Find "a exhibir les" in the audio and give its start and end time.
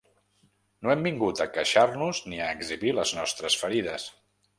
2.45-3.13